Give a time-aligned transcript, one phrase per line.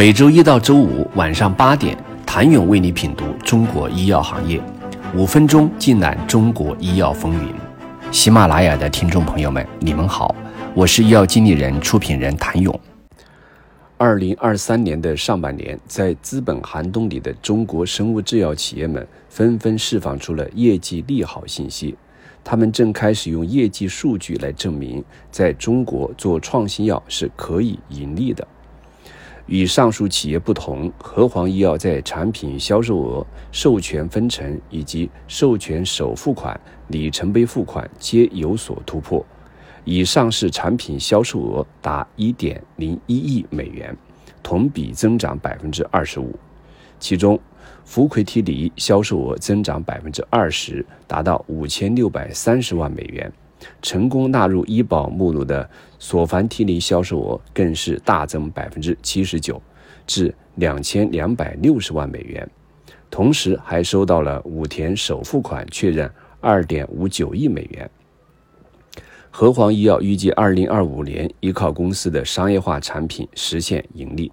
[0.00, 4.58] 每周一到周五晚上八点，谭勇为你品读中国医药行业，
[5.14, 7.54] 五分钟尽览中国医药风云。
[8.10, 10.34] 喜马拉雅的听众朋友们，你们好，
[10.74, 12.80] 我是医药经理人、出品人谭勇。
[13.98, 21.94] 二零二三年的上半年，在资本寒冬里的中国生物制药企业们纷纷释放出了业绩利好信息，
[22.42, 28.48] 他们正开始用业绩数据来证明，在中国做创新药是可以盈利的。
[29.50, 39.26] 与上述企业不同，和黄医药在产品销售额、授权分成以及授权首付款、里程碑付款皆有所突破，
[39.84, 43.94] 已上市产品销售额达一点零一亿美元，
[44.40, 46.32] 同比增长百分之二十五。
[47.00, 47.36] 其中，
[47.84, 53.32] 福奎替尼销售额增长百分之二十，达到五千六百三十万美元。
[53.82, 55.68] 成功纳入医保目录的
[55.98, 59.60] 索凡替尼销售额更是大增百分之七十九，
[60.06, 62.48] 至两千两百六十万美元，
[63.10, 67.90] 同时还收到了武田首付款确认二点五九亿美元。
[69.30, 74.32] 和黄医药预计二零二五年依靠公司的商业化产品实现盈利。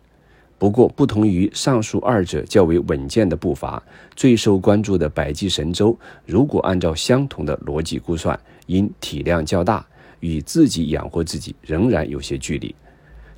[0.59, 3.81] 不过，不同于上述二者较为稳健的步伐，
[4.16, 9.86] 最受关注的百济神州，如果按照相同的逻辑估算，因体量较大，
[10.19, 12.73] 与自己养活自己仍然有些距离。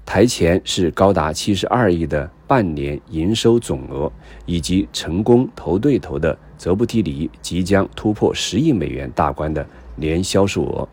[0.06, 4.10] 台前是高达七十二亿的半年营收总额，
[4.46, 9.64] 以及成功投对头的泽布替尼即将突破十亿美元大关的
[9.98, 10.88] 年销售额，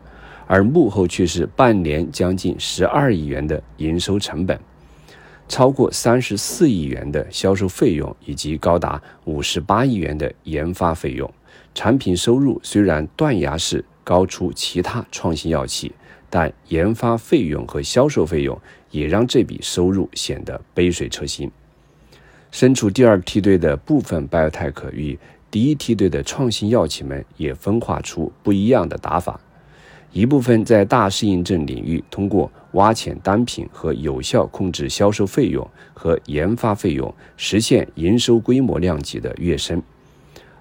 [0.45, 4.59] 而幕后却是半年将近十二亿元的营收成本。
[5.47, 11.31] 超过三十四亿元的销售费用，以及高达五十八亿元的研发费用，
[11.73, 15.91] 产品收入虽然断崖式高出其他创新药企，
[16.29, 18.59] 但研发费用和销售费用
[18.91, 21.49] 也让这笔收入显得杯水车薪。
[22.51, 25.17] 身处第二梯队的部分 biotech 与
[25.49, 29.39] 第一梯队的创新药企们也分化出不一样的打法。
[30.17, 39.79] 一部分在大适应症领域通过挖潜单品和有效控制销售费用和研发费用，实现营收规模量级的跃升；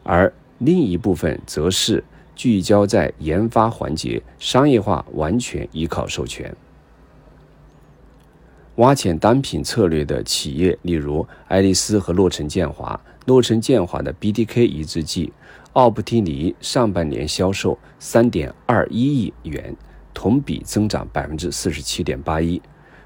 [0.02, 6.54] 而另一部分则是聚焦在研发环节，商业化完全依靠授权。
[8.74, 13.00] 挖潜单品策略的企业，例如爱丽丝和洛城建华。
[13.24, 15.32] 洛城建华的 BDK 抑制剂
[15.76, 19.76] 奥普替尼上半年销售三点二一亿元，
[20.14, 22.60] 同比增长百分之四十七点八一。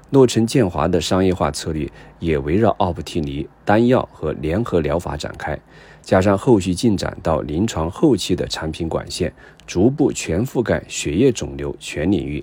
[0.09, 1.89] 诺城建华的商业化策略
[2.19, 5.59] 也围绕奥普替尼单药和联合疗法展开，
[6.01, 9.33] 加上后续进展到临床后期的产品管线，
[9.67, 12.41] 逐步全覆盖血液肿瘤全领域。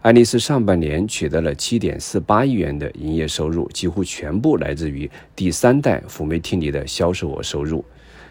[0.00, 7.84] 爱丽丝上半年取得了七点四八亿元的营业收入，几乎全部来自于第三代辅酶替尼的销售额收入。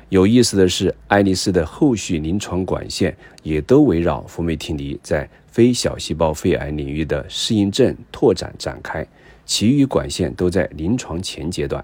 [0.09, 9.05] 有意思的是，爱丽丝的后续临床管线也都围绕辅酶替尼在非小细胞肺癌领域的适应症拓展展开，
[9.45, 11.83] 其余管线都在临床前阶段。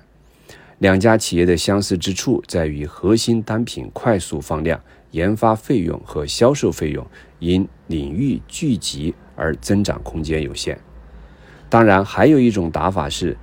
[0.79, 4.79] 两家企业的相似之处在于核心单品快速放量，
[5.11, 7.05] 研发费用和销售费用
[7.39, 9.13] 因领域聚集。
[9.33, 10.77] 而增长空间有限。
[11.67, 13.35] 当然，还有一种打法是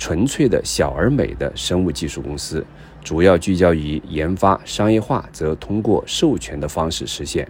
[0.00, 2.64] 纯粹的小而美的生物技术公司，
[3.04, 7.46] 主要聚焦于研发，商业化则通过授权的方式实现。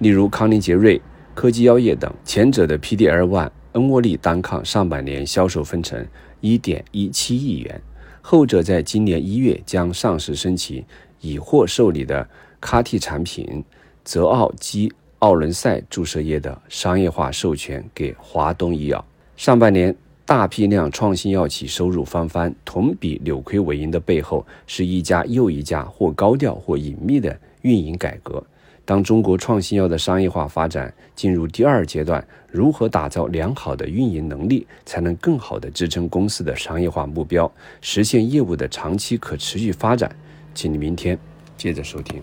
[0.00, 1.00] 例如康宁杰瑞、
[1.32, 6.04] 科技药业等，前者的 PD-L1 恩沃利单抗上半年销售分成
[6.40, 7.80] 1.17亿元，
[8.20, 10.84] 后者在今年一月将上市申请
[11.20, 12.28] 已获受理的
[12.60, 13.64] CAR-T 产品
[14.04, 14.92] 泽奥基。
[15.20, 19.04] 奥伦赛注射液的商业化授权给华东医药。
[19.36, 19.94] 上半年
[20.30, 28.40] 大批量创新药企收入翻番，同比扭亏为盈的背后，是一家又一家或高调或隐秘的运营改革。
[28.84, 40.14] 当中国创新药的商业化发展进入第二阶段，如何打造良好的运营能力，才能更好地支撑公司的商业化目标，实现业务的长期可持续发展？
[40.54, 41.18] 请你明天
[41.56, 42.22] 接着收听。